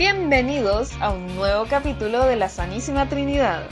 [0.00, 3.68] Bienvenidos a un nuevo capítulo de la Sanísima Trinidad.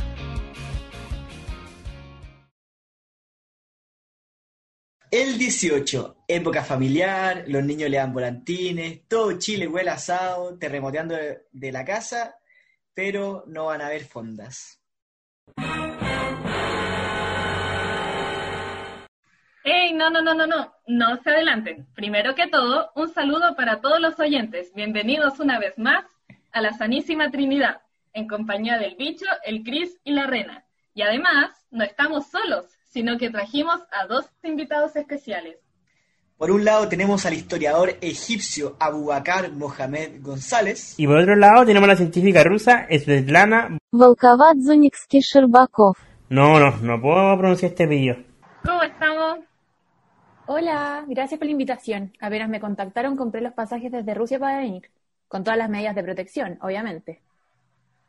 [5.10, 11.16] El 18, época familiar, los niños le dan volantines, todo Chile huele asado, terremoteando
[11.50, 12.38] de, la casa,
[12.92, 14.82] pero no van a haber fondas.
[19.64, 19.94] ¡Ey!
[19.94, 21.86] No, no, no, no, no, no se adelanten.
[21.94, 24.74] Primero que todo, un saludo para todos los oyentes.
[24.74, 26.04] Bienvenidos una vez más
[26.52, 30.64] a la Sanísima Trinidad, en compañía del bicho, el Cris y la Rena.
[30.94, 35.58] Y además, no estamos solos, sino que trajimos a dos invitados especiales.
[36.36, 40.94] Por un lado tenemos al historiador egipcio Abubakar Mohamed González.
[40.96, 45.96] Y por otro lado tenemos a la científica rusa Svetlana Volkovadzunikski-Sherbakov.
[46.28, 48.16] No, no, no puedo pronunciar este apellido.
[48.64, 49.38] ¿Cómo estamos?
[50.46, 52.12] Hola, gracias por la invitación.
[52.20, 54.88] Apenas me contactaron, compré los pasajes desde Rusia para venir
[55.28, 57.20] con todas las medidas de protección, obviamente.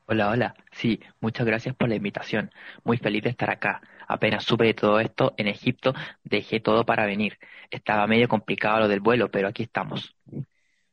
[0.08, 0.56] Hola, hola.
[0.72, 2.50] Sí, muchas gracias por la invitación.
[2.84, 3.82] Muy feliz de estar acá.
[4.08, 7.38] Apenas supe de todo esto en Egipto, dejé todo para venir.
[7.70, 10.16] Estaba medio complicado lo del vuelo, pero aquí estamos.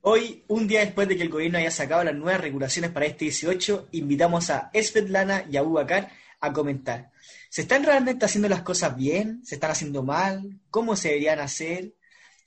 [0.02, 3.24] Hoy, un día después de que el gobierno haya sacado las nuevas regulaciones para este
[3.24, 7.10] 18, invitamos a Svetlana y a Abubakar a comentar.
[7.48, 9.44] ¿Se están realmente haciendo las cosas bien?
[9.44, 10.60] ¿Se están haciendo mal?
[10.70, 11.94] ¿Cómo se deberían hacer?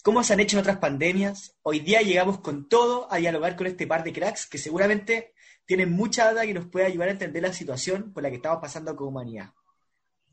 [0.02, 1.58] ¿Cómo se han hecho en otras pandemias?
[1.62, 5.34] Hoy día llegamos con todo a dialogar con este par de cracks que seguramente
[5.66, 8.60] tienen mucha data que nos puede ayudar a entender la situación por la que estamos
[8.62, 9.50] pasando como humanidad.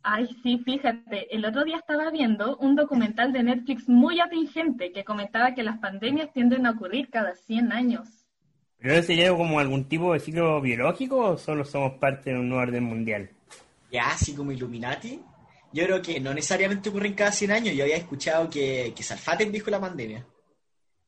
[0.04, 5.02] Ay, sí, fíjate, el otro día estaba viendo un documental de Netflix muy atingente que
[5.02, 8.08] comentaba que las pandemias tienden a ocurrir cada 100 años.
[8.78, 12.48] ¿Pero eso sería como algún tipo de ciclo biológico o solo somos parte de un
[12.48, 13.30] nuevo orden mundial?
[13.90, 15.20] Ya, así como Illuminati.
[15.76, 17.74] Yo creo que no necesariamente ocurren cada 100 años.
[17.74, 19.02] Yo había escuchado que, que
[19.52, 20.26] dijo la pandemia.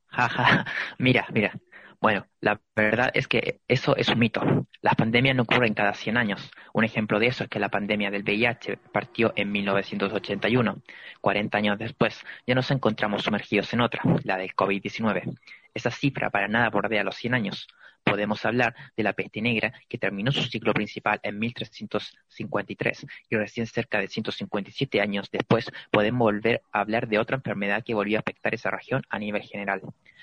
[0.09, 0.67] Jaja,
[0.99, 1.59] mira, mira.
[2.01, 4.41] Bueno, la verdad es que eso es un mito.
[4.83, 6.51] Las pandemias no ocurren cada 100 años.
[6.73, 10.77] Un ejemplo de eso es que la pandemia del VIH partió en 1981.
[11.21, 15.37] 40 años después, ya nos encontramos sumergidos en otra, la del COVID-19.
[15.75, 17.67] Esa cifra para nada bordea los 100 años.
[18.05, 23.67] Podemos hablar de la peste negra, que terminó su ciclo principal en 1353 y recién
[23.67, 28.21] cerca de 157 años después podemos volver a hablar de otra enfermedad que volvió a
[28.21, 29.83] afectar esa región a nivel general,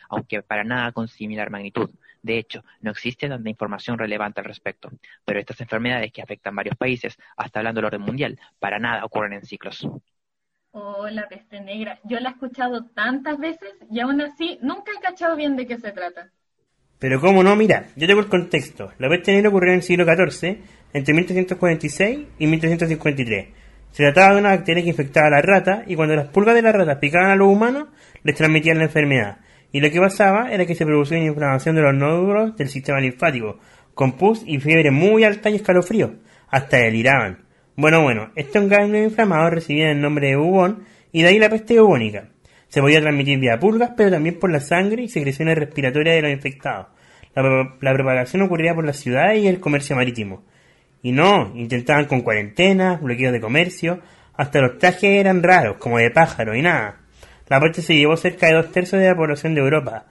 [0.10, 1.90] aunque para nada con similar magnitud.
[2.22, 4.90] De hecho, no existe tanta información relevante al respecto,
[5.24, 9.34] pero estas enfermedades que afectan varios países, hasta hablando del orden mundial, para nada ocurren
[9.34, 9.88] en ciclos.
[10.72, 12.00] Oh, la peste negra.
[12.04, 15.78] Yo la he escuchado tantas veces y aún así nunca he cachado bien de qué
[15.78, 16.32] se trata.
[17.00, 18.92] Pero cómo no, mira, yo tengo el contexto.
[18.98, 20.58] La peste negra ocurrió en el siglo XIV,
[20.94, 23.48] entre 1346 y 1353.
[23.92, 26.62] Se trataba de una bacteria que infectaba a las ratas y cuando las pulgas de
[26.62, 27.88] las ratas picaban a los humanos,
[28.24, 29.38] les transmitían la enfermedad.
[29.76, 33.02] Y lo que pasaba era que se producía una inflamación de los nódulos del sistema
[33.02, 33.60] linfático,
[33.94, 36.14] con pus y fiebre muy alta y escalofrío,
[36.48, 37.40] hasta deliraban.
[37.76, 41.78] Bueno, bueno, estos ganglios inflamados recibían el nombre de bubón y de ahí la peste
[41.78, 42.30] bubónica.
[42.70, 46.32] Se podía transmitir vía pulgas, pero también por la sangre y secreciones respiratorias de los
[46.32, 46.88] infectados.
[47.36, 47.44] La,
[47.82, 50.46] la propagación ocurría por las ciudades y el comercio marítimo.
[51.02, 54.00] Y no, intentaban con cuarentenas, bloqueos de comercio,
[54.38, 57.02] hasta los trajes eran raros, como de pájaro y nada.
[57.48, 60.06] La peste se llevó cerca de dos tercios de la población de Europa.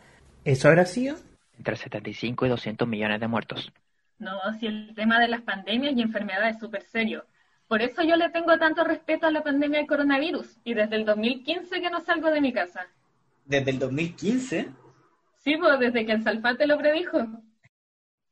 [0.44, 1.16] ¿Eso habrá sido?
[1.58, 3.72] Entre 75 y 200 millones de muertos.
[4.18, 7.24] No, si el tema de las pandemias y enfermedades es súper serio.
[7.66, 11.04] Por eso yo le tengo tanto respeto a la pandemia del coronavirus y desde el
[11.04, 12.86] 2015 que no salgo de mi casa.
[13.44, 14.68] ¿Desde el 2015?
[15.38, 17.26] Sí, pues desde que el Salfate lo predijo.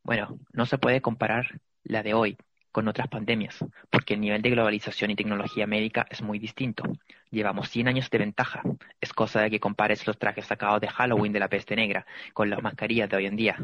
[0.05, 2.37] Bueno, no se puede comparar la de hoy
[2.73, 6.85] con otras pandemias, porque el nivel de globalización y tecnología médica es muy distinto.
[7.31, 8.63] Llevamos 100 años de ventaja.
[9.01, 12.51] Es cosa de que compares los trajes sacados de Halloween de la peste negra con
[12.51, 13.59] las mascarillas de hoy en día.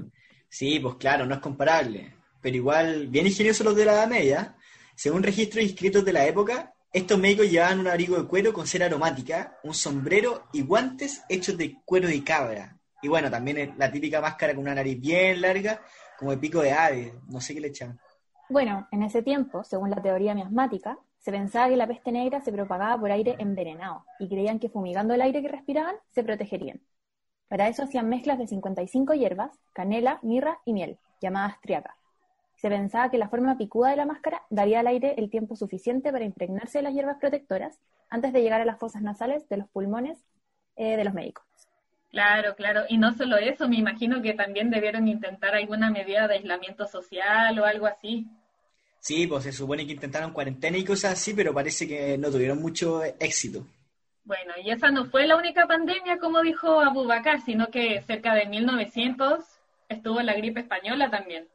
[0.48, 2.14] Sí, pues claro, no es comparable.
[2.40, 4.56] Pero igual, bien ingeniosos los de la Edad Media.
[4.94, 8.86] Según registros inscritos de la época, estos médicos llevaban un abrigo de cuero con cera
[8.86, 12.78] aromática, un sombrero y guantes hechos de cuero de cabra.
[13.02, 15.82] Y bueno, también la típica máscara con una nariz bien larga,
[16.18, 17.14] como de pico de ave.
[17.28, 17.98] No sé qué le echan.
[18.50, 22.50] Bueno, en ese tiempo, según la teoría miasmática, se pensaba que la peste negra se
[22.50, 26.80] propagaba por aire envenenado y creían que fumigando el aire que respiraban se protegerían.
[27.48, 31.96] Para eso hacían mezclas de 55 hierbas, canela, mirra y miel, llamadas triacas.
[32.56, 36.10] Se pensaba que la forma picuda de la máscara daría al aire el tiempo suficiente
[36.10, 37.78] para impregnarse de las hierbas protectoras
[38.08, 40.24] antes de llegar a las fosas nasales de los pulmones
[40.76, 41.47] eh, de los médicos.
[42.10, 42.82] Claro, claro.
[42.88, 47.58] Y no solo eso, me imagino que también debieron intentar alguna medida de aislamiento social
[47.58, 48.26] o algo así.
[49.00, 52.60] Sí, pues se supone que intentaron cuarentena y cosas así, pero parece que no tuvieron
[52.60, 53.66] mucho éxito.
[54.24, 58.46] Bueno, y esa no fue la única pandemia, como dijo Abubakar, sino que cerca de
[58.46, 59.40] 1900
[59.88, 61.48] estuvo la gripe española también.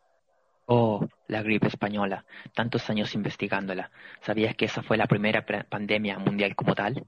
[0.65, 2.25] Oh, la gripe española.
[2.55, 3.91] Tantos años investigándola.
[4.21, 7.05] ¿Sabías que esa fue la primera pandemia mundial como tal?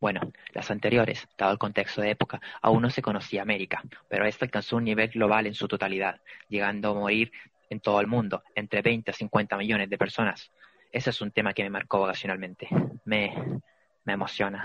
[0.00, 0.20] Bueno,
[0.52, 4.76] las anteriores, dado el contexto de época, aún no se conocía América, pero esta alcanzó
[4.76, 7.32] un nivel global en su totalidad, llegando a morir
[7.68, 10.52] en todo el mundo, entre 20 a 50 millones de personas.
[10.92, 12.68] Ese es un tema que me marcó vocacionalmente.
[13.04, 13.34] Me,
[14.04, 14.62] me emociona.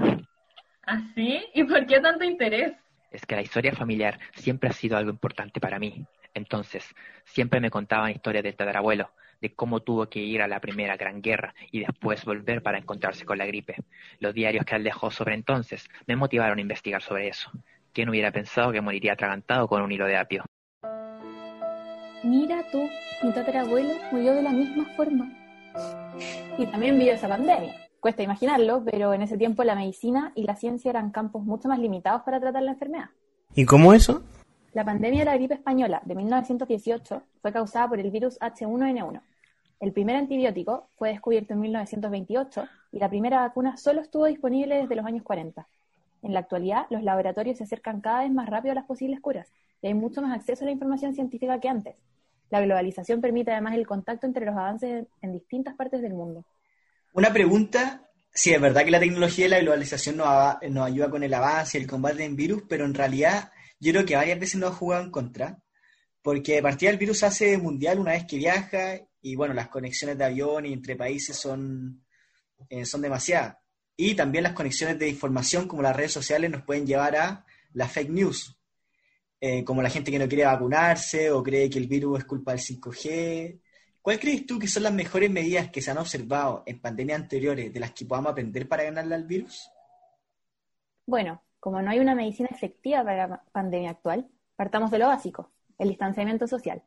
[0.86, 1.44] ¿Ah, sí?
[1.54, 2.74] ¿Y por qué tanto interés?
[3.12, 6.06] Es que la historia familiar siempre ha sido algo importante para mí.
[6.34, 6.88] Entonces,
[7.26, 11.22] siempre me contaban historias del tatarabuelo, de cómo tuvo que ir a la primera gran
[11.22, 13.76] guerra y después volver para encontrarse con la gripe.
[14.20, 17.52] Los diarios que él dejó sobre entonces me motivaron a investigar sobre eso.
[17.94, 20.44] ¿Quién hubiera pensado que moriría atragantado con un hilo de apio?
[22.24, 22.90] Mira tú,
[23.22, 25.32] mi tatarabuelo murió de la misma forma.
[26.58, 27.76] Y también vivió esa pandemia.
[28.00, 31.80] Cuesta imaginarlo, pero en ese tiempo la medicina y la ciencia eran campos mucho más
[31.80, 33.10] limitados para tratar la enfermedad.
[33.56, 34.24] ¿Y cómo eso?
[34.74, 39.22] La pandemia de la gripe española de 1918 fue causada por el virus H1N1.
[39.80, 44.96] El primer antibiótico fue descubierto en 1928 y la primera vacuna solo estuvo disponible desde
[44.96, 45.68] los años 40.
[46.24, 49.48] En la actualidad, los laboratorios se acercan cada vez más rápido a las posibles curas
[49.84, 51.96] y hay mucho más acceso a la información científica que antes.
[52.50, 56.46] La globalización permite además el contacto entre los avances en distintas partes del mundo.
[57.14, 60.28] Una pregunta, si es verdad que la tecnología y la globalización nos,
[60.68, 63.52] nos ayuda con el avance y el combate en virus, pero en realidad
[63.84, 65.62] yo creo que varias veces nos ha jugado en contra,
[66.22, 70.18] porque de partida el virus hace mundial una vez que viaja y bueno, las conexiones
[70.18, 72.02] de avión y entre países son,
[72.70, 73.58] eh, son demasiadas.
[73.98, 77.92] Y también las conexiones de información como las redes sociales nos pueden llevar a las
[77.92, 78.58] fake news,
[79.42, 82.52] eh, como la gente que no quiere vacunarse o cree que el virus es culpa
[82.54, 83.60] del 5G.
[84.02, 87.74] ¿Cuál crees tú que son las mejores medidas que se han observado en pandemias anteriores
[87.74, 89.70] de las que podamos aprender para ganarle al virus?
[91.06, 94.28] Bueno, como no hay una medicina efectiva para la pandemia actual,
[94.58, 96.84] partamos de lo básico, el distanciamiento social.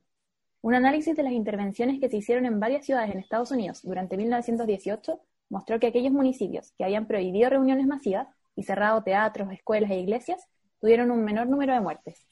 [0.61, 4.19] Un análisis de las intervenciones que se hicieron en varias ciudades en Estados Unidos durante
[4.19, 5.19] 1918
[5.49, 10.47] mostró que aquellos municipios que habían prohibido reuniones masivas y cerrado teatros, escuelas e iglesias
[10.79, 12.27] tuvieron un menor número de muertes.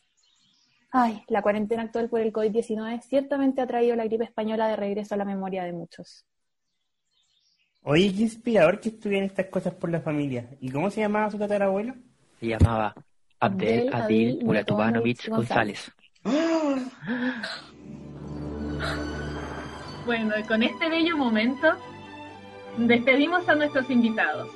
[0.90, 5.14] Ay, la cuarentena actual por el COVID-19 ciertamente ha traído la gripe española de regreso
[5.14, 6.26] a la memoria de muchos.
[7.84, 10.50] Oye, qué inspirador que estuvieran estas cosas por la familia.
[10.60, 11.94] ¿Y cómo se llamaba su tatarabuelo?
[12.40, 12.94] Se llamaba
[13.40, 15.92] Abdel Adil Muratovanovich González.
[20.06, 21.66] Bueno, con este bello momento
[22.76, 24.50] despedimos a nuestros invitados.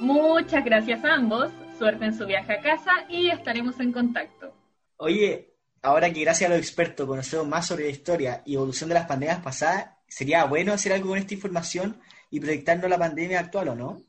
[0.00, 4.54] Muchas gracias a ambos, suerte en su viaje a casa y estaremos en contacto.
[4.98, 8.94] Oye, ahora que gracias a los expertos conocemos más sobre la historia y evolución de
[8.94, 11.98] las pandemias pasadas, sería bueno hacer algo con esta información
[12.30, 14.02] y proyectarnos la pandemia actual, ¿o no?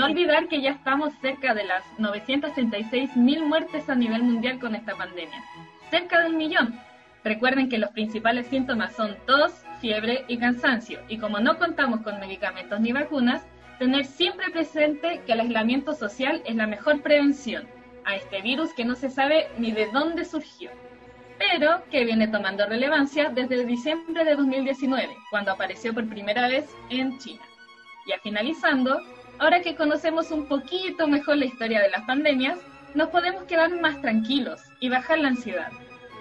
[0.00, 4.76] No olvidar que ya estamos cerca de las 936 mil muertes a nivel mundial con
[4.76, 5.42] esta pandemia.
[5.90, 6.78] Cerca del millón.
[7.24, 11.00] Recuerden que los principales síntomas son tos, fiebre y cansancio.
[11.08, 13.42] Y como no contamos con medicamentos ni vacunas,
[13.80, 17.66] tener siempre presente que el aislamiento social es la mejor prevención
[18.04, 20.70] a este virus que no se sabe ni de dónde surgió,
[21.40, 27.18] pero que viene tomando relevancia desde diciembre de 2019, cuando apareció por primera vez en
[27.18, 27.42] China.
[28.06, 29.02] Ya finalizando,
[29.38, 32.58] Ahora que conocemos un poquito mejor la historia de las pandemias,
[32.94, 35.70] nos podemos quedar más tranquilos y bajar la ansiedad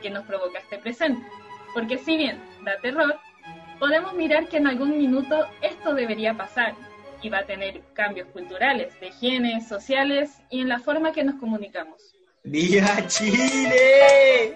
[0.03, 1.25] que nos provoca este presente.
[1.73, 3.15] Porque si bien da terror,
[3.79, 6.75] podemos mirar que en algún minuto esto debería pasar
[7.23, 11.35] y va a tener cambios culturales, de higiene, sociales y en la forma que nos
[11.39, 12.13] comunicamos.
[12.43, 14.53] ¡Viva Chile!